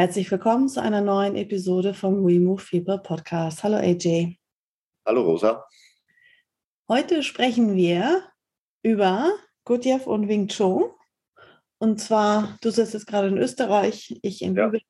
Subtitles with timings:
[0.00, 3.62] Herzlich willkommen zu einer neuen Episode vom We Move People Podcast.
[3.62, 4.34] Hallo AJ.
[5.04, 5.66] Hallo Rosa.
[6.88, 8.22] Heute sprechen wir
[8.82, 9.30] über
[9.66, 10.84] Gurdjieff und Wing Chun.
[11.76, 14.64] Und zwar, du sitzt jetzt gerade in Österreich, ich in ja.
[14.64, 14.86] Lübeck.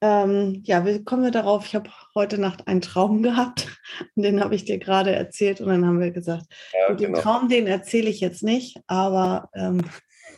[0.00, 1.66] Ähm, ja, wie kommen wir darauf?
[1.66, 3.68] Ich habe heute Nacht einen Traum gehabt
[4.16, 7.12] und den habe ich dir gerade erzählt und dann haben wir gesagt, ja, gut, den
[7.12, 7.20] genau.
[7.20, 9.82] Traum, den erzähle ich jetzt nicht, aber ähm,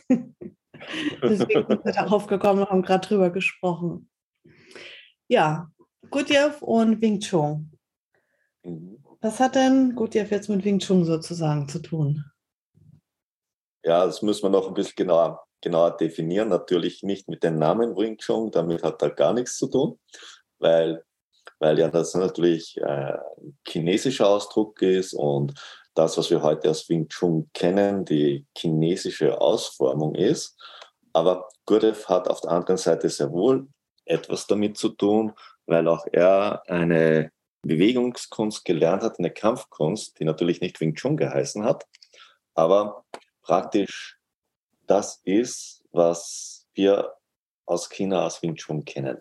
[1.21, 4.09] Deswegen sind wir darauf gekommen und haben gerade drüber gesprochen.
[5.27, 5.71] Ja,
[6.09, 7.71] Gurdjieff und Wing Chun.
[8.63, 9.03] Mhm.
[9.21, 12.23] Was hat denn Gurdjieff jetzt mit Wing Chun sozusagen zu tun?
[13.83, 16.49] Ja, das müssen wir noch ein bisschen genauer, genauer definieren.
[16.49, 19.99] Natürlich nicht mit dem Namen Wing Chun, damit hat er gar nichts zu tun,
[20.59, 21.03] weil,
[21.59, 25.53] weil ja das natürlich äh, ein chinesischer Ausdruck ist und
[25.95, 30.57] das, was wir heute als Wing Chun kennen, die chinesische Ausformung ist.
[31.13, 33.67] Aber Gurdjieff hat auf der anderen Seite sehr wohl
[34.05, 35.33] etwas damit zu tun,
[35.65, 37.31] weil auch er eine
[37.63, 41.85] Bewegungskunst gelernt hat, eine Kampfkunst, die natürlich nicht Wing Chun geheißen hat,
[42.53, 43.05] aber
[43.41, 44.19] praktisch
[44.85, 47.15] das ist, was wir
[47.65, 49.19] aus China als Wing Chun kennen.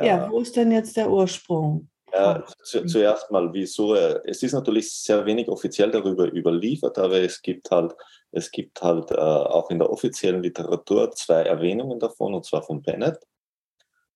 [0.00, 1.90] Ja, wo ist denn jetzt der Ursprung?
[2.12, 3.94] Ja, zu, zuerst mal, wieso?
[3.94, 7.94] Es ist natürlich sehr wenig offiziell darüber überliefert, aber es gibt halt,
[8.32, 12.82] es gibt halt äh, auch in der offiziellen Literatur zwei Erwähnungen davon, und zwar von
[12.82, 13.18] Bennett.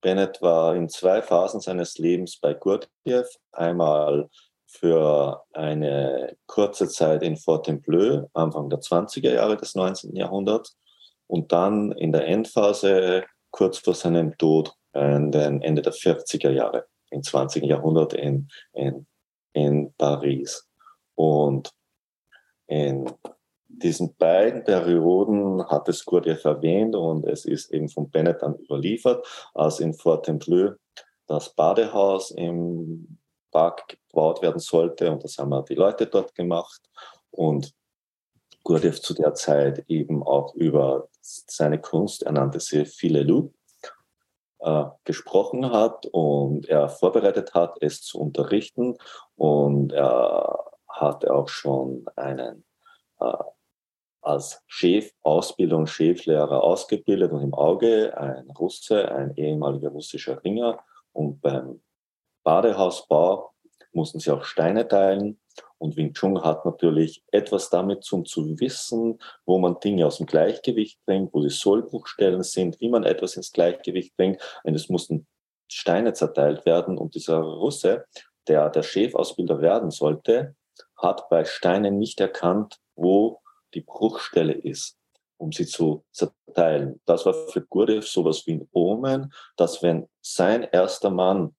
[0.00, 3.28] Bennett war in zwei Phasen seines Lebens bei Gurdjieff.
[3.52, 4.28] Einmal
[4.66, 10.17] für eine kurze Zeit in Fontainebleau, Anfang der 20er Jahre des 19.
[10.17, 10.77] Jahrhunderts,
[11.27, 17.64] und dann in der Endphase kurz vor seinem Tod, Ende der 40er Jahre im 20.
[17.64, 19.06] Jahrhundert in, in,
[19.52, 20.68] in Paris.
[21.14, 21.73] Und
[22.67, 23.11] in
[23.68, 29.27] diesen beiden Perioden hat es Gurdjieff erwähnt und es ist eben von Bennett dann überliefert,
[29.55, 30.74] als in Fontainebleau
[31.27, 33.18] das Badehaus im
[33.50, 36.80] Park gebaut werden sollte und das haben die Leute dort gemacht
[37.30, 37.73] und
[38.64, 43.52] Gurdjieff zu der Zeit eben auch über seine Kunst, er nannte sie Filelou,
[44.62, 48.96] äh, gesprochen hat und er vorbereitet hat, es zu unterrichten.
[49.36, 52.64] Und er hatte auch schon einen
[53.20, 53.33] äh,
[54.23, 60.79] als Chef, Ausbildung, Cheflehrer ausgebildet und im Auge ein Russe, ein ehemaliger russischer Ringer.
[61.12, 61.83] Und beim
[62.44, 63.52] Badehausbau
[63.92, 65.40] mussten sie auch Steine teilen.
[65.79, 70.27] Und Wing Chun hat natürlich etwas damit zu, zu wissen, wo man Dinge aus dem
[70.27, 74.41] Gleichgewicht bringt, wo die Sollbruchstellen sind, wie man etwas ins Gleichgewicht bringt.
[74.64, 75.27] Und es mussten
[75.68, 76.98] Steine zerteilt werden.
[76.98, 78.07] Und dieser Russe,
[78.48, 80.55] der der Chefausbilder werden sollte,
[80.96, 83.41] hat bei Steinen nicht erkannt, wo
[83.74, 84.98] die Bruchstelle ist,
[85.39, 87.01] um sie zu zerteilen.
[87.07, 91.57] Das war für Gurdjieff sowas wie ein Omen, dass wenn sein erster Mann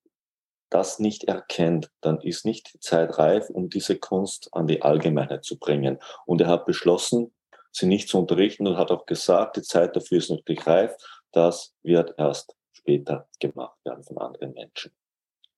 [0.74, 5.44] das nicht erkennt, dann ist nicht die Zeit reif, um diese Kunst an die Allgemeinheit
[5.44, 6.00] zu bringen.
[6.26, 7.34] Und er hat beschlossen,
[7.72, 10.96] sie nicht zu unterrichten und hat auch gesagt, die Zeit dafür ist noch nicht reif.
[11.32, 14.92] Das wird erst später gemacht werden von anderen Menschen.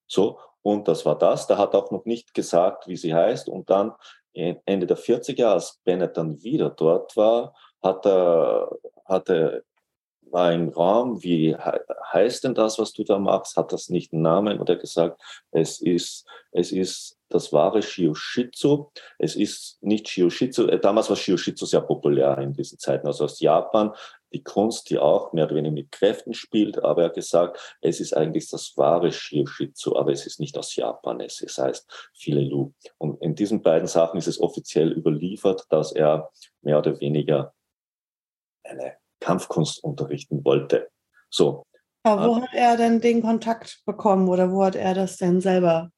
[0.08, 1.48] So, und das war das.
[1.48, 3.50] Da hat auch noch nicht gesagt, wie sie heißt.
[3.50, 3.94] Und dann
[4.34, 8.70] Ende der 40er, als Bennett dann wieder dort war, hat er,
[9.06, 9.64] hat er
[10.32, 13.56] im Raum, wie heißt denn das, was du da machst?
[13.56, 14.60] Hat das nicht einen Namen?
[14.60, 15.22] Oder gesagt,
[15.52, 18.92] es ist, es ist das wahre Shioshitsu.
[19.18, 20.68] Es ist nicht Shioshitsu.
[20.68, 23.94] Äh, damals war Shioshitsu sehr populär in diesen Zeiten, also aus Japan.
[24.34, 28.00] Die Kunst, die auch mehr oder weniger mit Kräften spielt, aber er hat gesagt, es
[28.00, 32.74] ist eigentlich das wahre Shioshitsu, aber es ist nicht aus Japan, es ist, heißt Filelu.
[32.98, 36.30] Und in diesen beiden Sachen ist es offiziell überliefert, dass er
[36.62, 37.54] mehr oder weniger
[38.64, 40.88] eine Kampfkunst unterrichten wollte.
[41.30, 41.64] So.
[42.04, 45.90] Aber wo hat er denn den Kontakt bekommen oder wo hat er das denn selber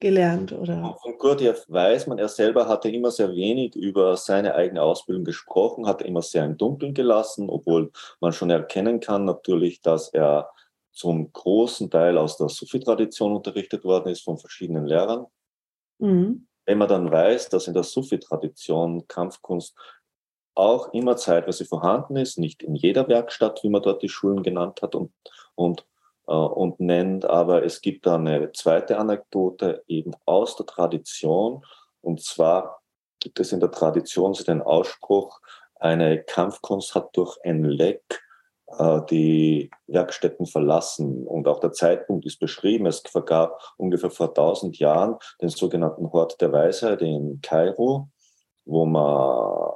[0.00, 0.52] gelernt?
[0.52, 0.96] Oder?
[1.00, 5.86] Von Gurdjieff weiß man, er selber hatte immer sehr wenig über seine eigene Ausbildung gesprochen,
[5.86, 10.50] hat immer sehr im Dunkeln gelassen, obwohl man schon erkennen kann natürlich, dass er
[10.90, 15.26] zum großen Teil aus der Sufi-Tradition unterrichtet worden ist von verschiedenen Lehrern.
[15.98, 16.48] Mhm.
[16.66, 19.76] Wenn man dann weiß, dass in der Sufi-Tradition Kampfkunst
[20.54, 24.82] auch immer zeitweise vorhanden ist, nicht in jeder Werkstatt, wie man dort die Schulen genannt
[24.82, 25.12] hat und,
[25.54, 25.84] und
[26.26, 31.64] äh, und nennt aber, es gibt da eine zweite Anekdote eben aus der Tradition.
[32.00, 32.80] Und zwar
[33.20, 35.40] gibt es in der Tradition so den Ausspruch,
[35.76, 38.22] eine Kampfkunst hat durch ein Leck
[38.78, 41.26] äh, die Werkstätten verlassen.
[41.26, 42.86] Und auch der Zeitpunkt ist beschrieben.
[42.86, 48.08] Es vergab ungefähr vor 1000 Jahren den sogenannten Hort der Weisheit in Kairo,
[48.64, 49.72] wo man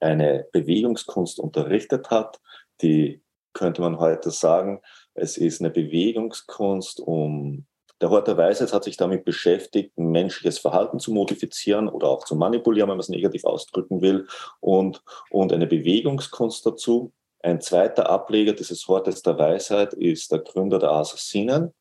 [0.00, 2.40] eine Bewegungskunst unterrichtet hat,
[2.82, 4.80] die könnte man heute sagen,
[5.14, 7.66] es ist eine Bewegungskunst, um
[8.00, 12.34] der Hort der Weisheit hat sich damit beschäftigt, menschliches Verhalten zu modifizieren oder auch zu
[12.34, 14.26] manipulieren, wenn man es negativ ausdrücken will,
[14.60, 17.12] und, und eine Bewegungskunst dazu.
[17.42, 21.74] Ein zweiter Ableger dieses Hortes der Weisheit ist der Gründer der Assassinen.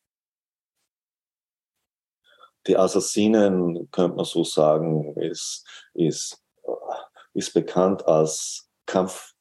[2.67, 6.43] Die Assassinen, könnte man so sagen, ist, ist,
[7.39, 9.33] ist bekannt als Kampf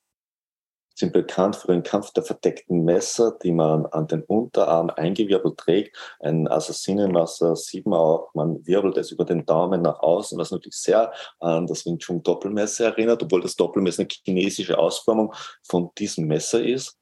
[0.98, 5.96] sind bekannt für den Kampf der verdeckten Messer, die man an den Unterarm eingewirbelt trägt.
[6.18, 10.74] Ein Assassinenmesser sieht man auch, man wirbelt es über den Daumen nach außen, was natürlich
[10.74, 16.26] sehr an das Wing Chun Doppelmesser erinnert, obwohl das Doppelmesser eine chinesische Ausformung von diesem
[16.26, 16.98] Messer ist.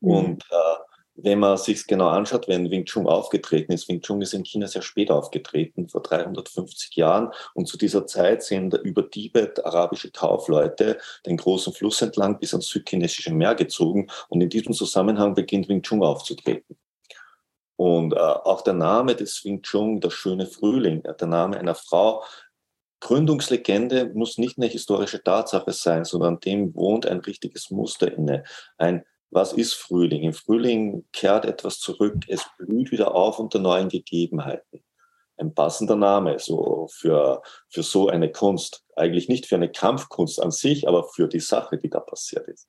[0.00, 0.10] Mhm.
[0.10, 4.34] Und äh, wenn man sich genau anschaut, wenn Wing Chun aufgetreten ist, Wing Chun ist
[4.34, 7.30] in China sehr spät aufgetreten, vor 350 Jahren.
[7.54, 12.68] Und zu dieser Zeit sind über Tibet arabische Kaufleute den großen Fluss entlang bis ans
[12.68, 14.08] südchinesische Meer gezogen.
[14.28, 16.76] Und in diesem Zusammenhang beginnt Wing Chun aufzutreten.
[17.76, 22.22] Und äh, auch der Name des Wing Chun, der schöne Frühling, der Name einer Frau,
[23.00, 28.44] Gründungslegende muss nicht eine historische Tatsache sein, sondern dem wohnt ein richtiges Muster inne.
[28.76, 30.22] Ein was ist Frühling?
[30.22, 34.84] Im Frühling kehrt etwas zurück, es blüht wieder auf unter neuen Gegebenheiten.
[35.36, 38.84] Ein passender Name so für, für so eine Kunst.
[38.94, 42.68] Eigentlich nicht für eine Kampfkunst an sich, aber für die Sache, die da passiert ist.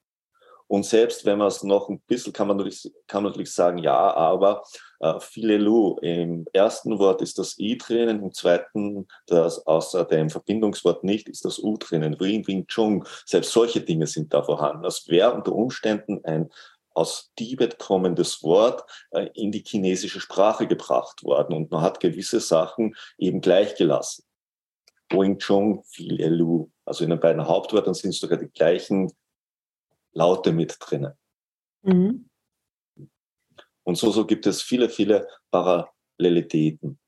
[0.71, 3.77] Und selbst wenn man es noch ein bisschen, kann man natürlich, kann man natürlich sagen,
[3.79, 4.63] ja, aber
[5.01, 11.03] äh, Filelu, im ersten Wort ist das I drinnen, im zweiten, das außer dem Verbindungswort
[11.03, 13.06] nicht, ist das U drinnen, Wing Wing Chung.
[13.25, 14.83] Selbst solche Dinge sind da vorhanden.
[14.83, 16.50] Das wäre unter Umständen ein
[16.94, 22.39] aus Tibet kommendes Wort äh, in die chinesische Sprache gebracht worden und man hat gewisse
[22.39, 24.23] Sachen eben gleichgelassen.
[25.12, 26.69] Wing Chun, Filelu.
[26.85, 29.12] Also in den beiden Hauptwörtern sind sogar die gleichen
[30.13, 31.13] Laute mit drinnen.
[31.84, 32.30] Mhm.
[33.84, 37.00] Und so, so gibt es viele, viele Parallelitäten.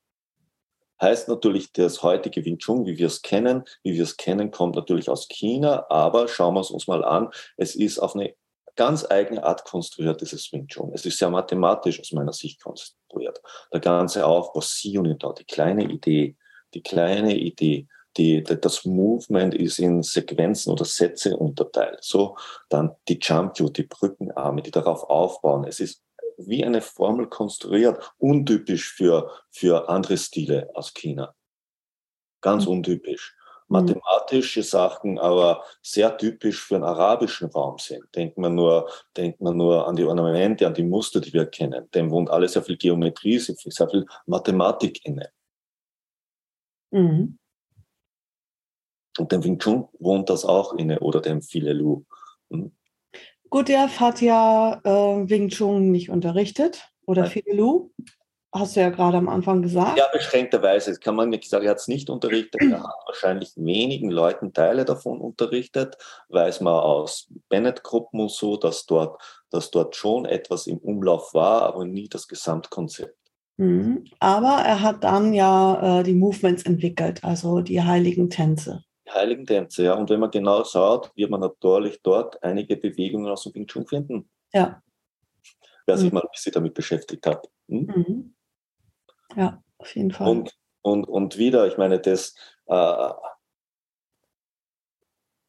[1.02, 4.76] Heißt natürlich, das heutige Wing Chun, wie wir es kennen, wie wir es kennen, kommt
[4.76, 7.30] natürlich aus China, aber schauen wir es uns mal an.
[7.58, 8.36] Es ist auf eine
[8.76, 10.92] ganz eigene Art konstruiert, dieses Wing Chun.
[10.94, 13.42] Es ist sehr mathematisch aus meiner Sicht konstruiert.
[13.72, 14.64] Der ganze Aufbau,
[15.00, 16.38] und da, die kleine Idee,
[16.74, 22.00] die kleine Idee, die, das Movement ist in Sequenzen oder Sätze unterteilt.
[22.01, 22.38] So,
[22.69, 25.65] dann die Jump Cue, die Brückenarme, die darauf aufbauen.
[25.68, 26.04] Es ist
[26.38, 31.36] wie eine Formel konstruiert, untypisch für, für andere Stile aus China.
[32.42, 32.74] Ganz mhm.
[32.74, 33.36] untypisch.
[33.68, 38.04] Mathematische Sachen, aber sehr typisch für den arabischen Raum sind.
[38.13, 41.89] Denkt man nur, denkt man nur an die Ornamente, an die Muster, die wir kennen.
[41.92, 45.31] Dem wohnt alles sehr viel Geometrie, sehr viel Mathematik inne.
[46.92, 47.39] Mhm.
[49.18, 52.04] Und dem Wing Chun wohnt das auch inne oder dem Filelu.
[52.50, 52.71] Hm?
[53.50, 57.91] Gurdjieff hat ja äh, Wing Chun nicht unterrichtet oder Filelu.
[58.51, 59.98] Hast du ja gerade am Anfang gesagt.
[59.98, 60.91] Ja, beschränkterweise.
[60.91, 62.62] Das kann man nicht sagen, er hat es nicht unterrichtet.
[62.62, 65.98] Er hat wahrscheinlich wenigen Leuten Teile davon unterrichtet.
[66.29, 71.63] Weiß man aus Bennett-Gruppen und so, dass dort, dass dort schon etwas im Umlauf war,
[71.63, 73.17] aber nie das Gesamtkonzept.
[73.58, 74.05] Mhm.
[74.20, 78.84] Aber er hat dann ja äh, die Movements entwickelt, also die heiligen Tänze.
[79.10, 79.93] Heiligen Tänze, ja.
[79.95, 83.86] Und wenn man genau schaut, wird man natürlich dort einige Bewegungen aus dem Wing Chun
[83.86, 84.29] finden.
[84.53, 84.81] Ja.
[85.86, 86.15] Wer sich mhm.
[86.15, 87.50] mal ein bisschen damit beschäftigt hat.
[87.67, 87.86] Hm?
[87.86, 88.36] Mhm.
[89.36, 90.29] Ja, auf jeden Fall.
[90.29, 92.36] Und, und, und wieder, ich meine, das
[92.67, 93.10] äh,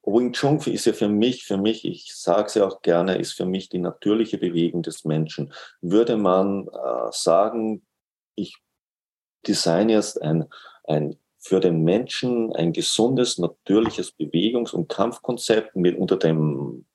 [0.06, 3.32] Wing Chun ist ja für mich, für mich, ich sage es ja auch gerne, ist
[3.32, 5.52] für mich die natürliche Bewegung des Menschen.
[5.80, 7.86] Würde man äh, sagen,
[8.34, 8.58] ich
[9.46, 10.48] design jetzt ein,
[10.84, 16.86] ein für den Menschen ein gesundes, natürliches Bewegungs- und Kampfkonzept mit unter dem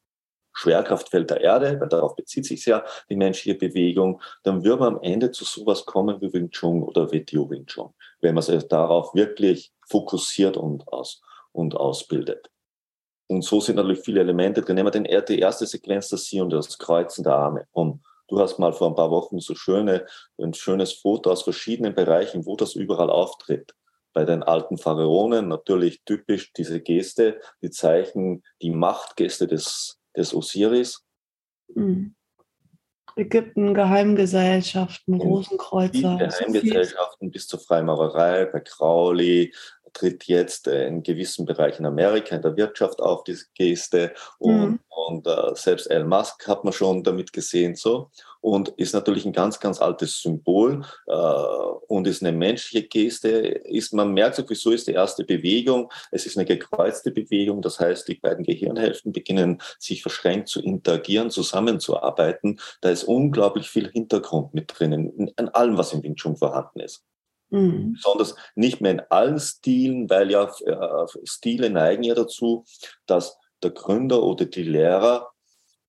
[0.54, 5.02] Schwerkraftfeld der Erde, weil darauf bezieht sich ja die menschliche Bewegung, dann wird man am
[5.04, 9.14] Ende zu sowas kommen wie Wing Chun oder WTO Wing Chun, wenn man sich darauf
[9.14, 12.50] wirklich fokussiert und, aus, und ausbildet.
[13.28, 14.76] Und so sind natürlich viele Elemente drin.
[14.76, 17.68] Nehmen wir den, die erste Sequenz, das Sie und das Kreuzen der Arme.
[17.72, 20.08] Und du hast mal vor ein paar Wochen so schöne,
[20.40, 23.76] ein schönes Foto aus verschiedenen Bereichen, wo das überall auftritt
[24.14, 31.06] bei den alten Pharaonen natürlich typisch diese Geste, die zeichnen die Machtgeste des, des Osiris.
[31.74, 32.16] Mhm.
[33.16, 36.18] Ägypten, Geheimgesellschaften, Rosenkreuzer.
[36.18, 39.54] Geheimgesellschaften bis zur Freimaurerei, bei Crowley,
[39.94, 44.14] tritt jetzt in gewissen Bereichen Amerika in der Wirtschaft auf, diese Geste.
[44.38, 44.80] Und, mhm.
[44.90, 47.76] und uh, selbst Elon Musk hat man schon damit gesehen.
[47.76, 48.12] so
[48.42, 53.30] Und ist natürlich ein ganz, ganz altes Symbol uh, und ist eine menschliche Geste.
[53.30, 55.92] Ist, man merkt sowieso, ist die erste Bewegung.
[56.12, 57.62] Es ist eine gekreuzte Bewegung.
[57.62, 62.60] Das heißt, die beiden Gehirnhälften beginnen sich verschränkt zu interagieren, zusammenzuarbeiten.
[62.82, 67.04] Da ist unglaublich viel Hintergrund mit drinnen, an allem, was im Wing Chun vorhanden ist.
[67.50, 67.94] Mhm.
[67.94, 72.64] Besonders nicht mehr in allen Stilen, weil ja äh, Stile neigen ja dazu,
[73.06, 75.32] dass der Gründer oder die Lehrer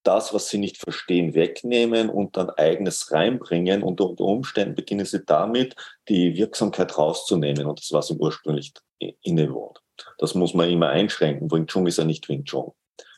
[0.02, 3.82] das, was sie nicht verstehen, wegnehmen und dann eigenes reinbringen.
[3.82, 5.74] Und unter Umständen beginnen sie damit,
[6.08, 8.72] die Wirksamkeit rauszunehmen und das, was ihm ursprünglich
[9.22, 9.80] innewohnt.
[10.18, 11.50] Das muss man immer einschränken.
[11.50, 12.72] Wing Chun ist ja nicht Wing Chun.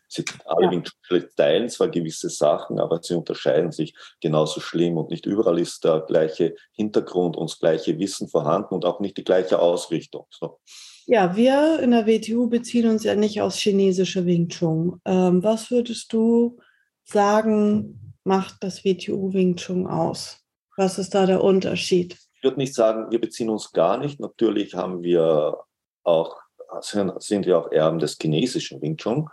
[0.09, 1.21] Sie alle ja.
[1.37, 6.01] teilen zwar gewisse Sachen, aber sie unterscheiden sich genauso schlimm und nicht überall ist der
[6.01, 10.27] gleiche Hintergrund und das gleiche Wissen vorhanden und auch nicht die gleiche Ausrichtung.
[10.29, 10.59] So.
[11.07, 15.01] Ja, wir in der WTU beziehen uns ja nicht aus chinesischer Wing Chun.
[15.07, 16.59] Ähm, was würdest du
[17.05, 20.39] sagen, macht das WTU Wing Chun aus?
[20.77, 22.19] Was ist da der Unterschied?
[22.35, 24.21] Ich würde nicht sagen, wir beziehen uns gar nicht.
[24.21, 25.59] Natürlich haben wir
[26.03, 26.41] auch,
[26.81, 29.29] sind wir auch Erben des chinesischen Wing Chun.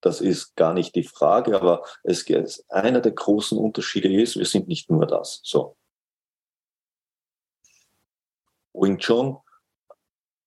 [0.00, 2.24] Das ist gar nicht die Frage, aber es,
[2.68, 5.40] einer der großen Unterschiede ist, wir sind nicht nur das.
[5.42, 5.76] So.
[8.74, 9.38] Wing Chun,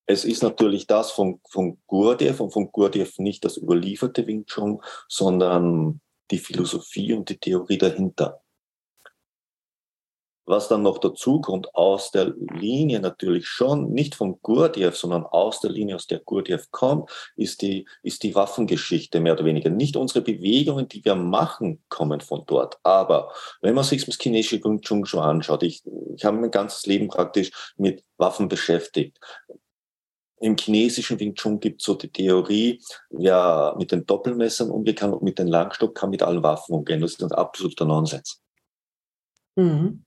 [0.05, 4.81] es ist natürlich das von, von Gurdjieff und von Gurdjieff nicht das überlieferte Wing Chun,
[5.07, 6.01] sondern
[6.31, 8.41] die Philosophie und die Theorie dahinter.
[10.45, 15.61] Was dann noch dazu kommt, aus der Linie natürlich schon, nicht von Gurdjieff, sondern aus
[15.61, 19.69] der Linie, aus der Gurdjieff kommt, ist die, ist die Waffengeschichte mehr oder weniger.
[19.69, 22.79] Nicht unsere Bewegungen, die wir machen, kommen von dort.
[22.83, 25.83] Aber wenn man sich das chinesische Wing Chun schon anschaut, ich,
[26.15, 29.19] ich habe mein ganzes Leben praktisch mit Waffen beschäftigt.
[30.41, 32.81] Im chinesischen Wing Chun gibt es so die Theorie,
[33.11, 36.99] wer mit den Doppelmessern umgehen kann und mit dem Langstock kann mit allen Waffen umgehen.
[36.99, 38.41] Das ist ein absoluter Nonsens.
[39.55, 40.03] Mhm.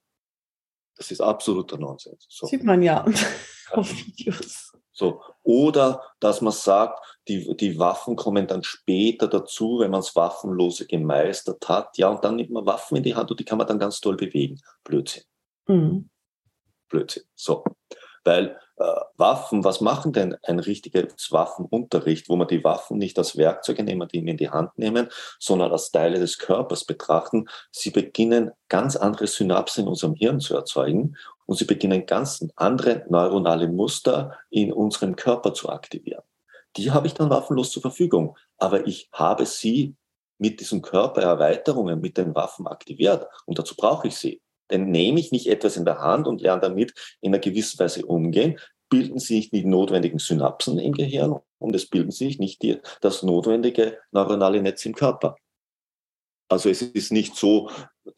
[0.97, 2.27] Das ist absoluter Nonsens.
[2.29, 2.47] So.
[2.47, 3.05] Sieht man ja
[3.71, 4.73] auf Videos.
[4.93, 5.23] So.
[5.45, 6.99] Oder dass man sagt,
[7.29, 11.97] die, die Waffen kommen dann später dazu, wenn man das Waffenlose gemeistert hat.
[11.97, 14.01] Ja, und dann nimmt man Waffen in die Hand und die kann man dann ganz
[14.01, 14.61] toll bewegen.
[14.83, 15.23] Blödsinn.
[15.69, 16.11] Mhm.
[16.89, 17.23] Blödsinn.
[17.37, 17.63] So.
[18.25, 18.85] Weil äh,
[19.17, 24.09] Waffen, was machen denn ein richtiges Waffenunterricht, wo man die Waffen nicht als Werkzeuge nehmen,
[24.09, 27.47] die in die Hand nehmen, sondern als Teile des Körpers betrachten?
[27.71, 31.17] Sie beginnen ganz andere Synapsen in unserem Hirn zu erzeugen
[31.47, 36.23] und sie beginnen ganz andere neuronale Muster in unserem Körper zu aktivieren.
[36.77, 39.95] Die habe ich dann waffenlos zur Verfügung, aber ich habe sie
[40.39, 44.41] mit diesen Körpererweiterungen, mit den Waffen aktiviert und dazu brauche ich sie.
[44.71, 48.05] Denn nehme ich nicht etwas in der Hand und lerne damit in einer gewissen Weise
[48.07, 52.79] umgehen, bilden sich nicht die notwendigen Synapsen im Gehirn und es bilden sich nicht die,
[53.01, 55.37] das notwendige neuronale Netz im Körper.
[56.49, 57.71] Also es ist nicht so,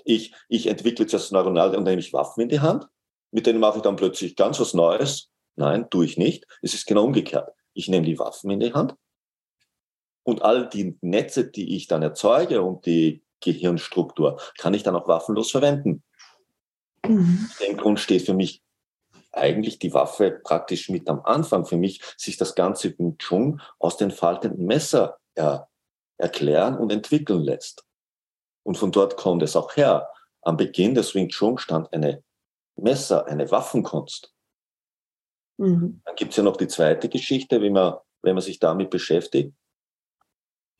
[0.05, 2.87] ich, ich entwickle das neuronale und nehme ich Waffen in die Hand,
[3.31, 5.31] mit denen mache ich dann plötzlich ganz was Neues.
[5.57, 6.47] Nein, tue ich nicht.
[6.61, 7.49] Es ist genau umgekehrt.
[7.73, 8.95] Ich nehme die Waffen in die Hand
[10.26, 15.07] und all die Netze, die ich dann erzeuge und die Gehirnstruktur, kann ich dann auch
[15.07, 16.03] waffenlos verwenden.
[17.09, 17.49] Mhm.
[17.51, 18.63] Aus dem Grund steht für mich
[19.33, 21.67] eigentlich die Waffe praktisch mit am Anfang.
[21.67, 25.69] Für mich sich das ganze Wing Chun aus den faltenden Messer er,
[26.19, 27.85] erklären und entwickeln lässt.
[28.63, 30.09] Und von dort kommt es auch her.
[30.43, 32.23] Am Beginn des Wing Chun stand eine
[32.77, 34.33] Messer, eine Waffenkunst.
[35.59, 36.01] Mhm.
[36.05, 39.55] Dann gibt es ja noch die zweite Geschichte, wie man, wenn man sich damit beschäftigt.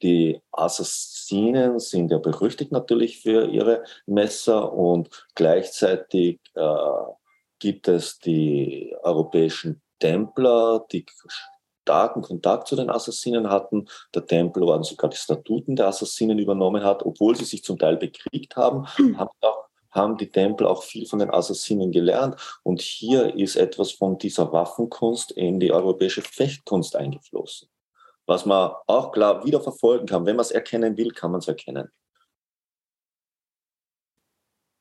[0.03, 6.69] Die Assassinen sind ja berüchtigt natürlich für ihre Messer und gleichzeitig äh,
[7.59, 11.07] gibt es die europäischen Templer, die
[11.83, 13.87] starken Kontakt zu den Assassinen hatten.
[14.15, 18.57] Der Tempelorden sogar die Statuten der Assassinen übernommen hat, obwohl sie sich zum Teil bekriegt
[18.57, 19.19] haben, hm.
[19.19, 22.37] haben, auch, haben die Tempel auch viel von den Assassinen gelernt.
[22.63, 27.69] Und hier ist etwas von dieser Waffenkunst in die europäische Fechtkunst eingeflossen
[28.27, 30.27] was man auch klar wieder verfolgen kann.
[30.27, 31.91] Wenn man es erkennen will, kann man es erkennen.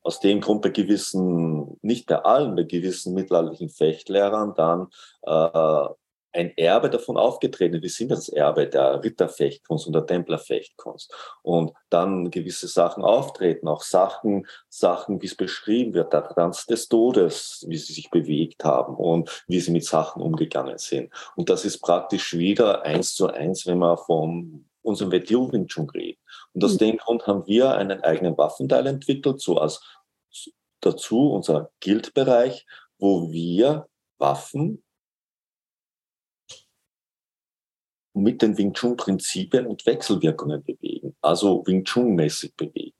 [0.02, 4.88] Aus dem Grund bei gewissen, nicht bei allen, bei gewissen mittelalterlichen Fechtlehrern dann
[5.24, 5.88] äh,
[6.36, 7.82] ein Erbe davon aufgetreten.
[7.82, 11.14] Wir sind das Erbe der Ritterfechtkunst und der Templerfechtkunst.
[11.42, 16.88] Und dann gewisse Sachen auftreten, auch Sachen, Sachen, wie es beschrieben wird, der Tanz des
[16.88, 21.12] Todes, wie sie sich bewegt haben und wie sie mit Sachen umgegangen sind.
[21.36, 25.90] Und das ist praktisch wieder eins zu eins, wenn man vom unserem WTO Wing Chun
[25.90, 26.20] reden.
[26.54, 26.80] Und aus mhm.
[26.80, 29.82] dem Grund haben wir einen eigenen Waffenteil entwickelt, so als
[30.80, 32.66] dazu unser Guild-Bereich,
[33.00, 33.88] wo wir
[34.18, 34.85] Waffen
[38.16, 42.96] mit den Wing Chun-Prinzipien und Wechselwirkungen bewegen, also Wing Chun-mäßig bewegen.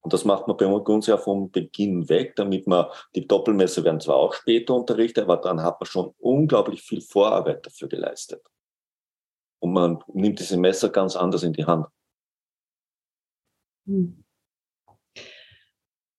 [0.00, 4.00] Und das macht man bei uns ja vom Beginn weg, damit man, die Doppelmesser werden
[4.00, 8.42] zwar auch später unterrichtet, aber dann hat man schon unglaublich viel Vorarbeit dafür geleistet.
[9.60, 11.86] Und man nimmt diese Messer ganz anders in die Hand.
[13.86, 14.24] Hm.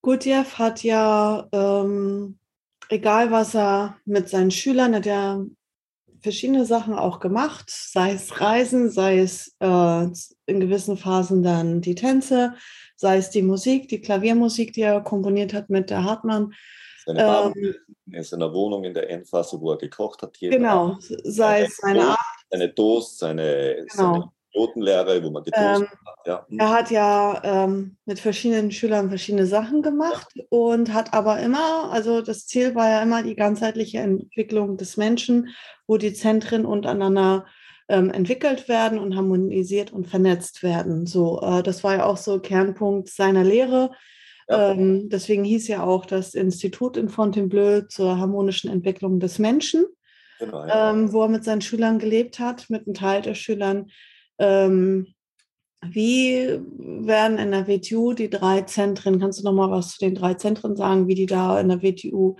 [0.01, 2.39] Gurdjieff hat ja, ähm,
[2.89, 5.45] egal was er mit seinen Schülern, hat er
[6.23, 10.07] verschiedene Sachen auch gemacht, sei es Reisen, sei es äh,
[10.45, 12.55] in gewissen Phasen dann die Tänze,
[12.95, 16.53] sei es die Musik, die Klaviermusik, die er komponiert hat mit der Hartmann.
[17.05, 17.75] Seine ähm,
[18.11, 20.39] in seiner Wohnung in der Endphase, wo er gekocht hat.
[20.39, 22.19] Genau, sei es seine Art.
[22.49, 24.13] Seine Toast, seine, genau.
[24.13, 25.87] seine Notenlehre, wo man ähm, hat.
[26.25, 26.45] Ja.
[26.47, 26.59] Hm.
[26.59, 30.43] Er hat ja ähm, mit verschiedenen Schülern verschiedene Sachen gemacht ja.
[30.49, 35.49] und hat aber immer, also das Ziel war ja immer die ganzheitliche Entwicklung des Menschen,
[35.87, 37.45] wo die Zentren untereinander
[37.89, 41.05] ähm, entwickelt werden und harmonisiert und vernetzt werden.
[41.05, 43.91] So, äh, das war ja auch so Kernpunkt seiner Lehre.
[44.47, 44.71] Ja.
[44.71, 49.85] Ähm, deswegen hieß ja auch das Institut in Fontainebleau zur harmonischen Entwicklung des Menschen,
[50.39, 50.91] genau, ja.
[50.91, 53.89] ähm, wo er mit seinen Schülern gelebt hat, mit einem Teil der Schülern.
[54.39, 55.13] Ähm,
[55.85, 60.15] wie werden in der WTU die drei Zentren, kannst du noch mal was zu den
[60.15, 62.37] drei Zentren sagen, wie die da in der WTU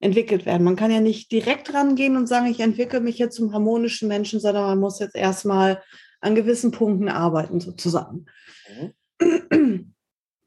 [0.00, 0.64] entwickelt werden.
[0.64, 4.40] Man kann ja nicht direkt rangehen und sagen, ich entwickle mich jetzt zum harmonischen Menschen,
[4.40, 5.82] sondern man muss jetzt erstmal
[6.20, 8.26] an gewissen Punkten arbeiten, sozusagen.
[9.20, 9.94] Mhm.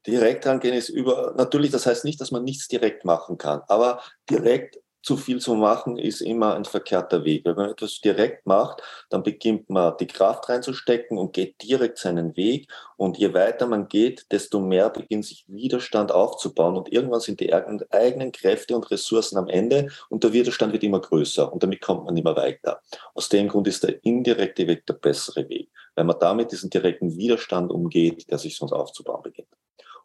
[0.06, 4.02] Direkt rangehen ist über, natürlich, das heißt nicht, dass man nichts direkt machen kann, aber
[4.28, 7.44] direkt zu viel zu machen, ist immer ein verkehrter Weg.
[7.44, 12.34] Wenn man etwas direkt macht, dann beginnt man die Kraft reinzustecken und geht direkt seinen
[12.36, 12.72] Weg.
[12.96, 16.76] Und je weiter man geht, desto mehr beginnt sich Widerstand aufzubauen.
[16.76, 21.00] Und irgendwann sind die eigenen Kräfte und Ressourcen am Ende und der Widerstand wird immer
[21.00, 22.80] größer und damit kommt man immer weiter.
[23.14, 27.16] Aus dem Grund ist der indirekte Weg der bessere Weg, weil man damit diesen direkten
[27.16, 29.48] Widerstand umgeht, der sich sonst aufzubauen beginnt.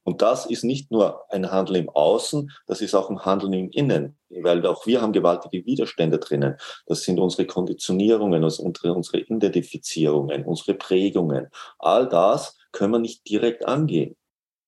[0.10, 3.70] Und das ist nicht nur ein Handeln im Außen, das ist auch ein Handeln im
[3.70, 6.58] Innen, weil auch wir haben gewaltige Widerstände drinnen.
[6.88, 11.50] Das sind unsere Konditionierungen, also unsere, Identifizierungen, unsere Prägungen.
[11.78, 14.18] All das können wir nicht direkt angehen.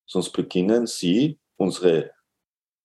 [0.05, 2.11] Sonst beginnen sie, unsere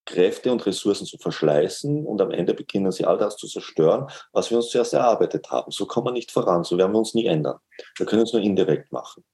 [0.07, 4.49] Kräfte und Ressourcen zu verschleißen und am Ende beginnen sie all das zu zerstören, was
[4.51, 5.71] wir uns zuerst erarbeitet haben.
[5.73, 7.59] So kommen wir nicht voran, so werden wir uns nie ändern.
[7.99, 9.25] Wir können es nur indirekt machen.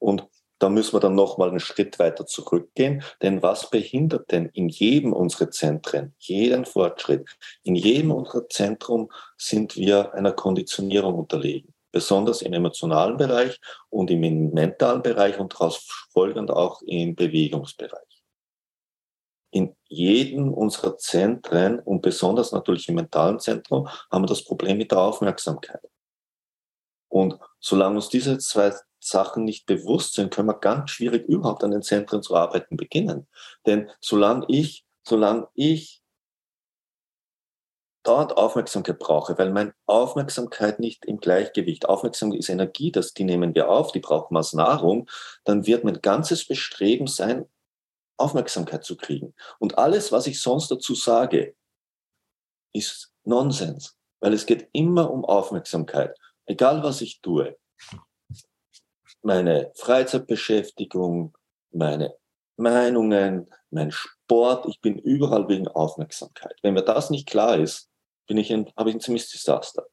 [0.00, 0.26] Und
[0.62, 3.02] da müssen wir dann nochmal einen Schritt weiter zurückgehen.
[3.20, 7.28] Denn was behindert denn in jedem unserer Zentren jeden Fortschritt?
[7.64, 11.74] In jedem unserer Zentrum sind wir einer Konditionierung unterlegen.
[11.90, 18.22] Besonders im emotionalen Bereich und im mentalen Bereich und daraus folgend auch im Bewegungsbereich.
[19.50, 24.92] In jedem unserer Zentren und besonders natürlich im mentalen Zentrum haben wir das Problem mit
[24.92, 25.82] der Aufmerksamkeit.
[27.08, 31.70] Und solange uns diese zwei Sachen nicht bewusst sind, können wir ganz schwierig überhaupt an
[31.70, 33.26] den Zentren zu arbeiten beginnen.
[33.66, 36.02] Denn solange ich, solange ich
[38.02, 43.54] dauernd Aufmerksamkeit brauche, weil meine Aufmerksamkeit nicht im Gleichgewicht, Aufmerksamkeit ist Energie, das, die nehmen
[43.54, 45.08] wir auf, die brauchen wir als Nahrung,
[45.44, 47.46] dann wird mein ganzes Bestreben sein,
[48.16, 49.34] Aufmerksamkeit zu kriegen.
[49.58, 51.54] Und alles, was ich sonst dazu sage,
[52.72, 57.56] ist Nonsens, weil es geht immer um Aufmerksamkeit, egal was ich tue
[59.22, 61.36] meine Freizeitbeschäftigung,
[61.70, 62.14] meine
[62.56, 66.56] Meinungen, mein Sport, ich bin überall wegen Aufmerksamkeit.
[66.62, 67.88] Wenn mir das nicht klar ist,
[68.26, 69.86] bin ich ein, habe ich ein ziemliches Desaster.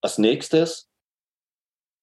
[0.00, 0.88] Als nächstes,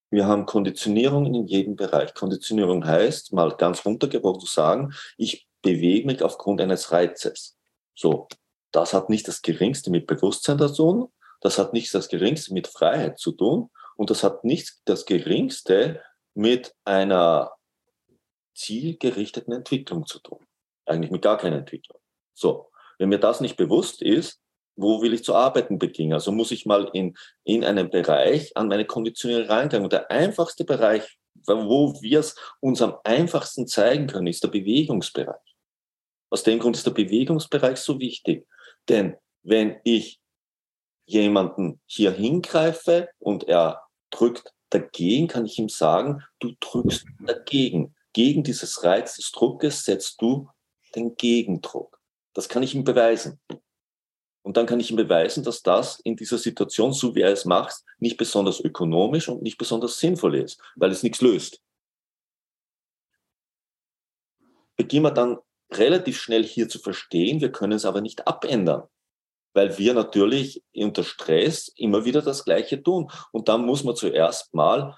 [0.09, 2.13] wir haben Konditionierungen in jedem Bereich.
[2.13, 7.57] Konditionierung heißt, mal ganz runtergebrochen zu sagen, ich bewege mich aufgrund eines Reizes.
[7.95, 8.27] So,
[8.71, 12.67] das hat nicht das Geringste mit Bewusstsein zu tun, das hat nicht das Geringste mit
[12.67, 16.01] Freiheit zu tun und das hat nicht das Geringste
[16.33, 17.51] mit einer
[18.53, 20.45] zielgerichteten Entwicklung zu tun.
[20.85, 21.99] Eigentlich mit gar keiner Entwicklung.
[22.33, 24.41] So, wenn mir das nicht bewusst ist,
[24.75, 26.13] wo will ich zu arbeiten beginnen?
[26.13, 29.83] Also muss ich mal in, in einen Bereich an meine Konditionierung reingehen.
[29.83, 35.55] Und der einfachste Bereich, wo wir es uns am einfachsten zeigen können, ist der Bewegungsbereich.
[36.29, 38.47] Aus dem Grund ist der Bewegungsbereich so wichtig.
[38.87, 40.19] Denn wenn ich
[41.07, 47.95] jemanden hier hingreife und er drückt dagegen, kann ich ihm sagen, du drückst dagegen.
[48.13, 50.49] Gegen dieses Reiz des Druckes setzt du
[50.95, 51.99] den Gegendruck.
[52.33, 53.39] Das kann ich ihm beweisen.
[54.43, 57.45] Und dann kann ich ihm beweisen, dass das in dieser Situation, so wie er es
[57.45, 61.61] macht, nicht besonders ökonomisch und nicht besonders sinnvoll ist, weil es nichts löst.
[64.75, 65.37] Beginnen wir dann
[65.71, 68.87] relativ schnell hier zu verstehen, wir können es aber nicht abändern,
[69.57, 73.09] weil wir natürlich unter Stress immer wieder das Gleiche tun.
[73.31, 74.95] Und dann muss man zuerst mal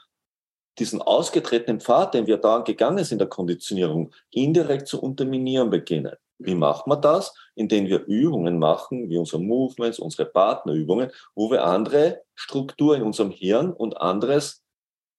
[0.77, 6.13] diesen ausgetretenen Pfad, den wir da gegangen sind in der Konditionierung, indirekt zu unterminieren beginnen.
[6.39, 7.33] Wie macht man das?
[7.55, 13.31] Indem wir Übungen machen, wie unsere Movements, unsere Partnerübungen, wo wir andere Strukturen in unserem
[13.31, 14.61] Hirn und anderes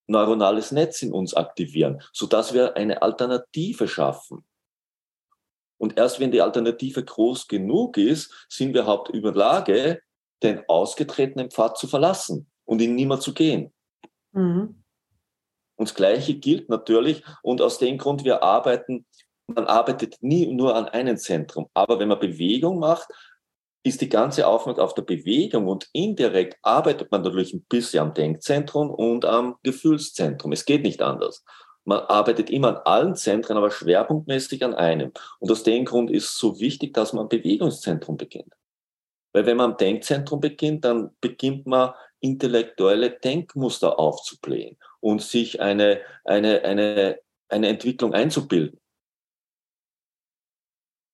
[0.05, 4.45] neuronales Netz in uns aktivieren, sodass wir eine Alternative schaffen.
[5.81, 10.01] Und erst wenn die Alternative groß genug ist, sind wir überhaupt über Lage,
[10.43, 13.73] den ausgetretenen Pfad zu verlassen und ihn nimmer zu gehen.
[14.31, 14.83] Mhm.
[15.75, 19.05] Und das Gleiche gilt natürlich, und aus dem Grund, wir arbeiten
[19.55, 21.67] man arbeitet nie nur an einem Zentrum.
[21.73, 23.07] Aber wenn man Bewegung macht,
[23.83, 28.13] ist die ganze Aufmerksamkeit auf der Bewegung und indirekt arbeitet man natürlich ein bisschen am
[28.13, 30.51] Denkzentrum und am Gefühlszentrum.
[30.51, 31.43] Es geht nicht anders.
[31.83, 35.11] Man arbeitet immer an allen Zentren, aber schwerpunktmäßig an einem.
[35.39, 38.53] Und aus dem Grund ist es so wichtig, dass man am Bewegungszentrum beginnt.
[39.33, 46.01] Weil wenn man am Denkzentrum beginnt, dann beginnt man intellektuelle Denkmuster aufzublähen und sich eine,
[46.23, 48.81] eine, eine, eine Entwicklung einzubilden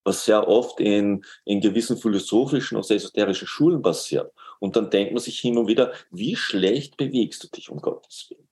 [0.07, 4.33] was sehr oft in, in gewissen philosophischen oder esoterischen Schulen passiert.
[4.59, 8.27] Und dann denkt man sich hin und wieder, wie schlecht bewegst du dich um Gottes
[8.29, 8.46] Willen?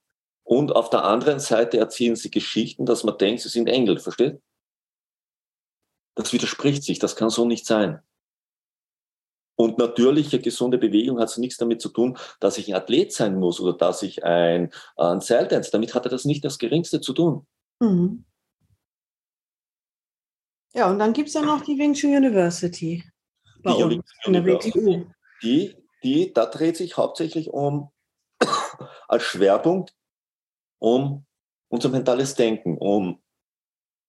[0.46, 4.40] Und auf der anderen Seite erzählen sie Geschichten, dass man denkt, sie sind Engel, versteht?
[6.14, 8.00] Das widerspricht sich, das kann so nicht sein.
[9.58, 13.60] Und natürliche gesunde Bewegung hat nichts damit zu tun, dass ich ein Athlet sein muss
[13.60, 15.72] oder dass ich ein, ein Seiltänzer.
[15.72, 17.48] Damit hat er das nicht das Geringste zu tun.
[17.80, 18.26] Mhm.
[20.74, 23.04] Ja, und dann gibt es ja noch die Wing Chun University
[23.64, 25.06] bei die uns WTU.
[25.42, 27.92] Die, die, da dreht sich hauptsächlich um
[29.08, 29.96] als Schwerpunkt
[30.80, 31.26] um
[31.70, 33.22] unser mentales Denken, um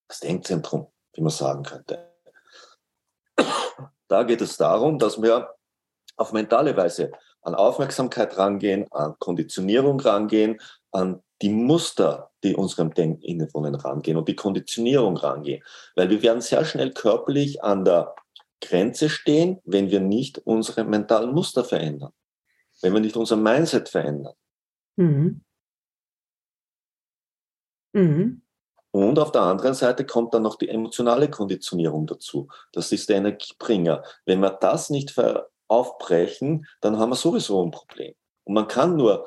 [0.08, 2.12] das Denkzentrum, wie man sagen könnte.
[4.08, 5.54] Da geht es darum, dass wir
[6.16, 10.60] auf mentale Weise an Aufmerksamkeit rangehen, an Konditionierung rangehen,
[10.92, 15.62] an die Muster, die unserem Denken innewohnen, rangehen und die Konditionierung rangehen.
[15.94, 18.14] Weil wir werden sehr schnell körperlich an der
[18.60, 22.12] Grenze stehen, wenn wir nicht unsere mentalen Muster verändern.
[22.80, 24.34] Wenn wir nicht unser Mindset verändern.
[24.96, 25.42] Mhm.
[27.96, 28.42] Mhm.
[28.90, 32.48] Und auf der anderen Seite kommt dann noch die emotionale Konditionierung dazu.
[32.72, 34.02] Das ist der Energiebringer.
[34.24, 35.14] Wenn wir das nicht
[35.68, 38.14] aufbrechen, dann haben wir sowieso ein Problem.
[38.44, 39.26] Und man kann nur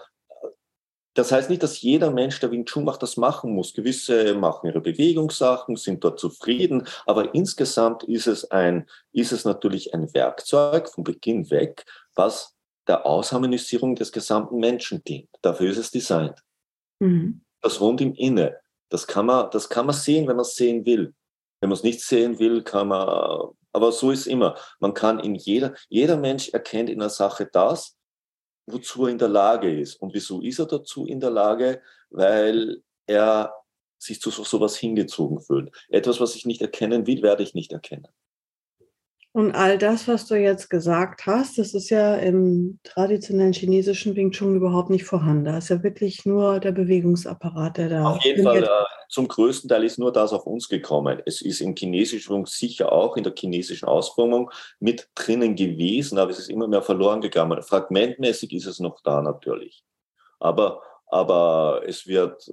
[1.16, 3.74] das heißt nicht, dass jeder Mensch, der Wing Chun macht, das machen muss.
[3.74, 9.94] Gewisse machen ihre Bewegungssachen, sind dort zufrieden, aber insgesamt ist es ein, ist es natürlich
[9.94, 12.56] ein Werkzeug von Beginn weg, was
[12.88, 15.30] der Ausharmonisierung des gesamten Menschen dient.
[15.42, 16.42] Dafür ist es designt.
[17.00, 17.42] Mhm.
[17.62, 18.58] Das wohnt im Inne.
[18.90, 21.14] Das kann man, das kann man sehen, wenn man es sehen will.
[21.60, 24.56] Wenn man es nicht sehen will, kann man, aber so ist immer.
[24.80, 27.98] Man kann in jeder, jeder Mensch erkennt in der Sache das,
[28.66, 29.96] wozu er in der Lage ist.
[29.96, 31.82] Und wieso ist er dazu in der Lage?
[32.10, 33.54] Weil er
[33.98, 35.76] sich zu sowas hingezogen fühlt.
[35.90, 38.08] Etwas, was ich nicht erkennen will, werde ich nicht erkennen.
[39.32, 44.32] Und all das, was du jetzt gesagt hast, das ist ja im traditionellen chinesischen Wing
[44.32, 45.46] Chun überhaupt nicht vorhanden.
[45.46, 48.06] Da ist ja wirklich nur der Bewegungsapparat, der da.
[48.06, 48.68] Auf jeden Fall, äh,
[49.08, 51.22] zum größten Teil ist nur das auf uns gekommen.
[51.28, 56.40] Es ist im chinesischen sicher auch in der chinesischen Ausformung mit drinnen gewesen, aber es
[56.40, 57.62] ist immer mehr verloren gegangen.
[57.62, 59.84] Fragmentmäßig ist es noch da natürlich.
[60.40, 62.52] Aber, aber es wird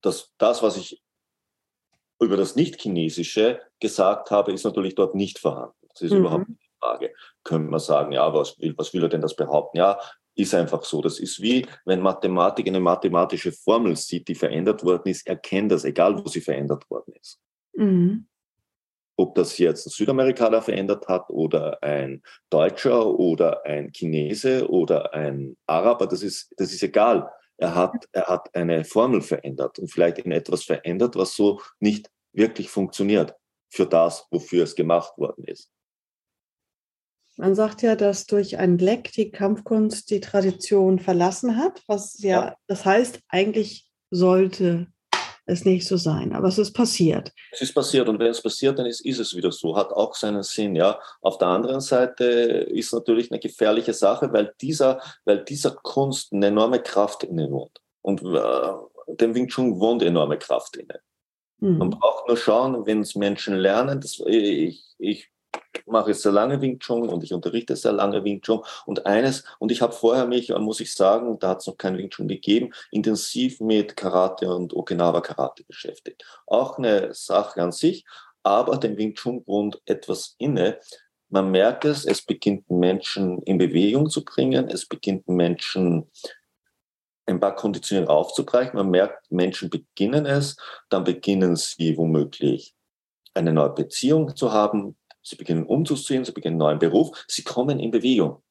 [0.00, 1.02] das, das, was ich
[2.20, 5.74] über das Nicht-Chinesische gesagt habe, ist natürlich dort nicht vorhanden.
[5.92, 6.18] Das ist mhm.
[6.18, 7.14] überhaupt nicht die Frage.
[7.44, 9.78] Könnte man sagen, ja, was will, was will er denn das behaupten?
[9.78, 9.98] Ja,
[10.34, 11.02] ist einfach so.
[11.02, 15.84] Das ist wie, wenn Mathematik eine mathematische Formel sieht, die verändert worden ist, erkennt das,
[15.84, 17.40] egal wo sie verändert worden ist.
[17.74, 18.26] Mhm.
[19.16, 25.56] Ob das jetzt ein Südamerikaner verändert hat oder ein Deutscher oder ein Chinese oder ein
[25.66, 27.28] Araber, das ist, das ist egal.
[27.58, 32.10] Er hat, er hat eine Formel verändert und vielleicht in etwas verändert, was so nicht
[32.32, 33.34] wirklich funktioniert
[33.68, 35.70] für das, wofür es gemacht worden ist.
[37.36, 42.46] Man sagt ja, dass durch ein Leck die Kampfkunst die Tradition verlassen hat, was ja,
[42.46, 42.56] ja.
[42.66, 44.88] das heißt, eigentlich sollte
[45.48, 47.32] es nicht so sein, aber es ist passiert.
[47.50, 50.14] Es ist passiert und wenn es passiert, dann ist, ist es wieder so, hat auch
[50.14, 51.00] seinen Sinn, ja.
[51.22, 56.46] Auf der anderen Seite ist natürlich eine gefährliche Sache, weil dieser, weil dieser Kunst eine
[56.46, 61.00] enorme Kraft inne wohnt und äh, dem Wing Chun wohnt enorme Kraft inne.
[61.60, 61.78] Mhm.
[61.78, 65.30] Man braucht nur schauen, wenn es Menschen lernen, das, ich, ich
[65.86, 68.60] mache sehr lange Wing Chun und ich unterrichte sehr lange Wing Chun.
[68.86, 71.96] Und eines, und ich habe vorher mich, muss ich sagen, da hat es noch kein
[71.98, 76.24] Wing Chun gegeben, intensiv mit Karate und Okinawa Karate beschäftigt.
[76.46, 78.04] Auch eine Sache an sich,
[78.42, 80.78] aber dem Wing Chun Grund etwas inne.
[81.30, 86.10] Man merkt es, es beginnt Menschen in Bewegung zu bringen, es beginnt Menschen
[87.26, 88.76] ein paar Konditionen aufzubrechen.
[88.76, 90.56] Man merkt, Menschen beginnen es,
[90.88, 92.74] dann beginnen sie womöglich
[93.34, 94.96] eine neue Beziehung zu haben,
[95.28, 98.42] sie beginnen umzuziehen, sie beginnen einen neuen Beruf, sie kommen in Bewegung.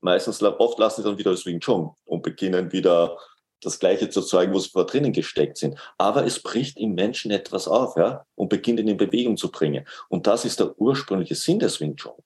[0.00, 3.16] Meistens, oft lassen sie dann wieder das Wing Chun und beginnen wieder
[3.62, 5.78] das Gleiche zu zeigen, wo sie vor drinnen gesteckt sind.
[5.96, 9.86] Aber es bricht im Menschen etwas auf, ja, und beginnt ihn in Bewegung zu bringen.
[10.10, 12.22] Und das ist der ursprüngliche Sinn des Wing Chun.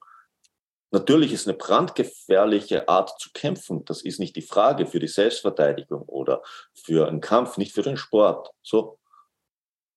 [0.90, 3.84] Natürlich ist eine brandgefährliche Art zu kämpfen.
[3.84, 7.96] Das ist nicht die Frage für die Selbstverteidigung oder für einen Kampf, nicht für den
[7.96, 8.50] Sport.
[8.62, 8.98] So.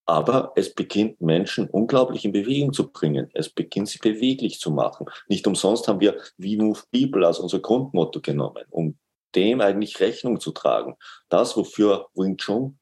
[0.06, 3.30] Aber es beginnt Menschen unglaublich in Bewegung zu bringen.
[3.34, 5.08] Es beginnt sie beweglich zu machen.
[5.28, 8.98] Nicht umsonst haben wir We Move People als unser Grundmotto genommen, um
[9.36, 10.96] dem eigentlich Rechnung zu tragen.
[11.30, 12.80] Das, wofür Wing Chun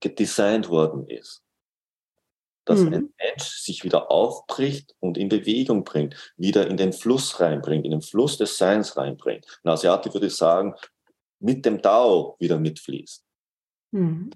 [0.00, 1.42] gedesignt worden ist
[2.66, 2.92] dass mhm.
[2.92, 7.92] ein Mensch sich wieder aufbricht und in Bewegung bringt, wieder in den Fluss reinbringt, in
[7.92, 9.46] den Fluss des Seins reinbringt.
[9.62, 10.74] Ein Asiate würde sagen,
[11.38, 13.24] mit dem Tao wieder mitfließt.
[13.92, 14.30] Mhm.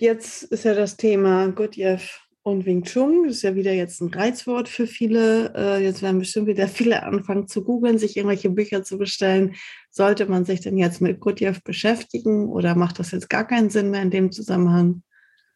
[0.00, 3.24] Jetzt ist ja das Thema Gurdjieff und Wing Chun.
[3.26, 5.52] Das ist ja wieder jetzt ein Reizwort für viele.
[5.56, 9.56] Äh, jetzt werden bestimmt wieder viele anfangen zu googeln, sich irgendwelche Bücher zu bestellen.
[9.90, 13.90] Sollte man sich denn jetzt mit Gurdjieff beschäftigen oder macht das jetzt gar keinen Sinn
[13.90, 15.02] mehr in dem Zusammenhang?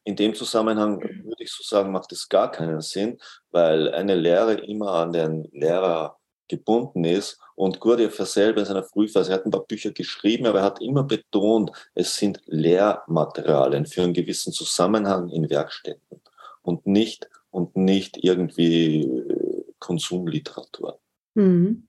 [0.03, 3.19] In dem Zusammenhang würde ich so sagen, macht es gar keinen Sinn,
[3.53, 7.39] weil eine Lehre immer an den Lehrer gebunden ist.
[7.55, 10.81] Und Gurdjieff selber in seiner Frühphase, er hat ein paar Bücher geschrieben, aber er hat
[10.81, 16.21] immer betont, es sind Lehrmaterialien für einen gewissen Zusammenhang in Werkstätten
[16.63, 20.99] und nicht, und nicht irgendwie äh, Konsumliteratur.
[21.35, 21.87] Mhm.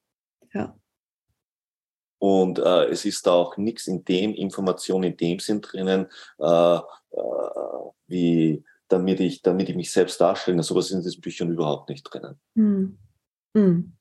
[0.53, 0.75] Ja.
[2.19, 6.07] Und äh, es ist da auch nichts in dem, Information in dem Sinn drinnen,
[6.39, 6.81] äh, äh,
[8.07, 10.61] wie damit ich, damit ich mich selbst darstelle.
[10.63, 12.39] Sowas ist in diesen Büchern überhaupt nicht drinnen.
[12.53, 12.97] Mhm.
[13.53, 13.93] Mhm.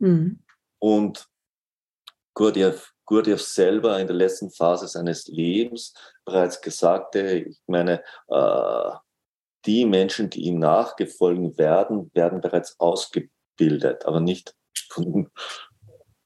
[0.00, 0.40] Mhm.
[0.78, 1.28] Und
[2.34, 8.90] Gurdjieff, Gurdjieff selber in der letzten Phase seines Lebens bereits gesagte, ich meine, äh,
[9.66, 14.54] die Menschen, die ihm nachgefolgen werden, werden bereits ausgebildet, aber nicht
[14.88, 15.30] von,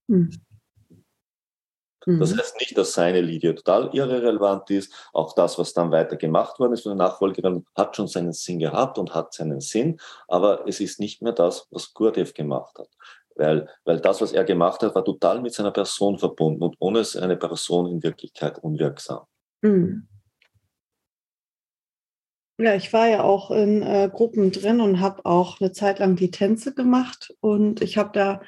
[0.09, 0.31] hm.
[2.07, 2.39] Das mhm.
[2.39, 4.93] heißt nicht, dass seine Linie total irrelevant ist.
[5.13, 8.59] Auch das, was dann weiter gemacht worden ist von der Nachfolgerin, hat schon seinen Sinn
[8.59, 9.99] gehabt und hat seinen Sinn.
[10.29, 12.91] Aber es ist nicht mehr das, was Gurdjieff gemacht hat.
[13.37, 17.05] Weil, weil das, was er gemacht hat, war total mit seiner Person verbunden und ohne
[17.05, 19.25] seine Person in Wirklichkeit unwirksam.
[19.63, 20.07] Mhm.
[22.59, 26.15] Ja, ich war ja auch in äh, Gruppen drin und habe auch eine Zeit lang
[26.15, 28.43] die Tänze gemacht und ich habe da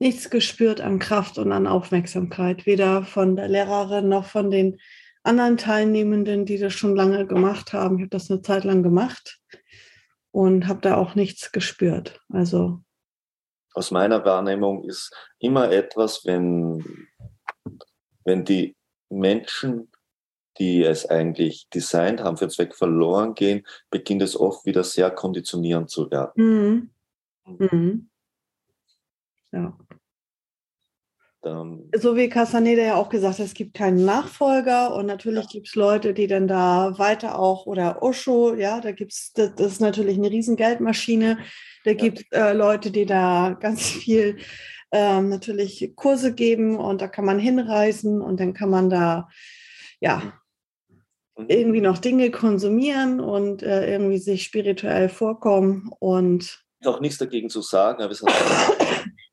[0.00, 4.80] nichts gespürt an Kraft und an Aufmerksamkeit, weder von der Lehrerin noch von den
[5.22, 7.96] anderen Teilnehmenden, die das schon lange gemacht haben.
[7.96, 9.38] Ich habe das eine Zeit lang gemacht
[10.32, 12.20] und habe da auch nichts gespürt.
[12.30, 12.82] Also
[13.74, 17.08] aus meiner Wahrnehmung ist immer etwas, wenn,
[18.24, 18.76] wenn die
[19.08, 19.90] Menschen,
[20.58, 25.90] die es eigentlich designt haben, für Zweck verloren gehen, beginnt es oft wieder sehr konditionierend
[25.90, 26.90] zu werden.
[27.46, 27.58] Mhm.
[27.58, 28.10] Mhm.
[29.52, 29.76] Ja.
[31.42, 35.50] Dann so wie Casaneda ja auch gesagt hat, es gibt keinen Nachfolger und natürlich ja.
[35.50, 39.52] gibt es Leute, die dann da weiter auch, oder Osho, ja, da gibt es, das,
[39.56, 41.38] das, ist natürlich eine riesen Geldmaschine.
[41.84, 41.96] Da ja.
[41.96, 44.38] gibt es äh, Leute, die da ganz viel
[44.92, 49.28] ähm, natürlich Kurse geben und da kann man hinreisen und dann kann man da,
[49.98, 50.22] ja,
[51.36, 51.46] mhm.
[51.48, 57.62] irgendwie noch Dinge konsumieren und äh, irgendwie sich spirituell vorkommen und auch nichts dagegen zu
[57.62, 58.81] sagen, aber es hat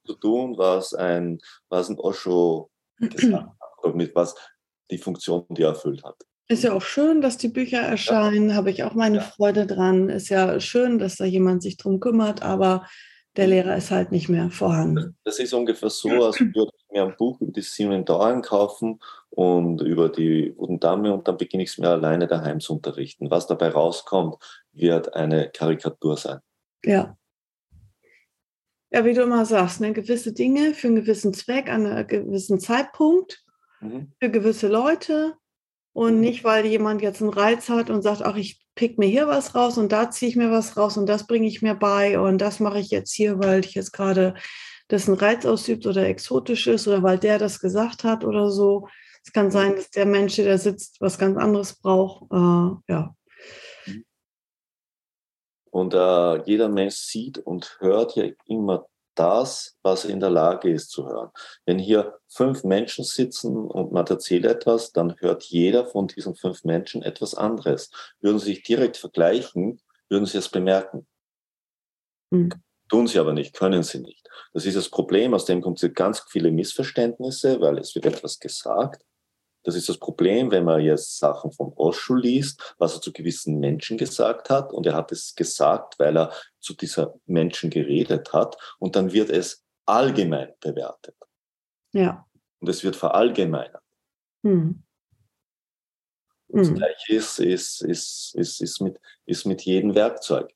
[0.09, 3.47] zu tun, was ein, was ein Osho gesagt
[3.83, 4.35] hat, mit was
[4.89, 6.15] die Funktion, die er erfüllt hat.
[6.47, 8.55] Ist ja auch schön, dass die Bücher erscheinen, ja.
[8.55, 9.21] habe ich auch meine ja.
[9.21, 10.09] Freude dran.
[10.09, 12.87] Ist ja schön, dass da jemand sich drum kümmert, aber
[13.35, 13.51] der mhm.
[13.51, 15.15] Lehrer ist halt nicht mehr vorhanden.
[15.23, 18.99] Das ist ungefähr so, als würde ich mir ein Buch über die sieben Dauern kaufen
[19.29, 23.29] und über die Dame und dann beginne ich es mir alleine daheim zu unterrichten.
[23.29, 24.37] Was dabei rauskommt,
[24.73, 26.39] wird eine Karikatur sein.
[26.83, 27.15] Ja,
[28.91, 32.59] ja, wie du immer sagst, ne, gewisse Dinge für einen gewissen Zweck, an einem gewissen
[32.59, 33.43] Zeitpunkt,
[33.81, 34.11] mhm.
[34.19, 35.33] für gewisse Leute
[35.93, 36.21] und mhm.
[36.21, 39.55] nicht, weil jemand jetzt einen Reiz hat und sagt, ach, ich pick mir hier was
[39.55, 42.39] raus und da ziehe ich mir was raus und das bringe ich mir bei und
[42.39, 44.35] das mache ich jetzt hier, weil ich jetzt gerade
[44.89, 48.87] dessen Reiz ausübt oder exotisch ist oder weil der das gesagt hat oder so.
[49.23, 52.31] Es kann sein, dass der Mensch, der sitzt, was ganz anderes braucht.
[52.31, 53.15] Äh, ja.
[55.71, 60.71] Und äh, jeder Mensch sieht und hört ja immer das, was er in der Lage
[60.71, 61.29] ist zu hören.
[61.65, 66.63] Wenn hier fünf Menschen sitzen und man erzählt etwas, dann hört jeder von diesen fünf
[66.63, 67.91] Menschen etwas anderes.
[68.21, 71.05] Würden sie sich direkt vergleichen, würden sie es bemerken.
[72.29, 72.49] Mhm.
[72.87, 74.27] Tun sie aber nicht, können sie nicht.
[74.53, 79.03] Das ist das Problem, aus dem kommt ganz viele Missverständnisse, weil es wird etwas gesagt
[79.63, 83.59] das ist das Problem, wenn man jetzt Sachen vom Osho liest, was er zu gewissen
[83.59, 84.71] Menschen gesagt hat.
[84.71, 88.57] Und er hat es gesagt, weil er zu dieser Menschen geredet hat.
[88.79, 91.15] Und dann wird es allgemein bewertet.
[91.91, 92.25] Ja.
[92.59, 93.83] Und es wird verallgemeinert.
[94.43, 94.83] Hm.
[96.47, 96.75] Das hm.
[96.75, 100.53] Gleiche ist, ist, ist, ist, ist, mit, ist mit jedem Werkzeug.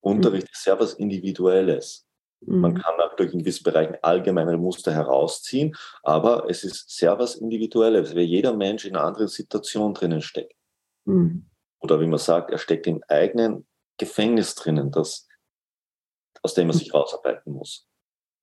[0.00, 0.52] Unterricht hm.
[0.52, 2.06] ist sehr was Individuelles.
[2.46, 2.78] Man mhm.
[2.78, 8.14] kann auch durch in gewissen Bereichen allgemeine Muster herausziehen, aber es ist sehr was Individuelles,
[8.14, 10.54] weil jeder Mensch in einer anderen Situation drinnen steckt.
[11.04, 11.46] Mhm.
[11.80, 13.66] Oder wie man sagt, er steckt im eigenen
[13.98, 15.28] Gefängnis drinnen, das,
[16.42, 17.88] aus dem er sich rausarbeiten muss.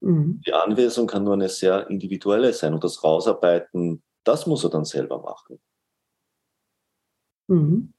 [0.02, 0.42] Mhm.
[0.46, 4.86] Die Anweisung kann nur eine sehr individuelle sein und das Rausarbeiten, das muss er dann
[4.86, 5.60] selber machen.
[7.48, 7.94] Mhm.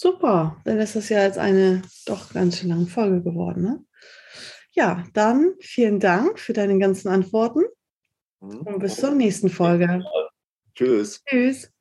[0.00, 3.62] Super, dann ist das ja jetzt eine doch ganz schön lange Folge geworden.
[3.62, 3.84] Ne?
[4.70, 7.64] Ja, dann vielen Dank für deine ganzen Antworten
[8.38, 8.60] mhm.
[8.60, 10.04] und bis zur nächsten Folge.
[10.76, 11.24] Tschüss.
[11.24, 11.72] Tschüss.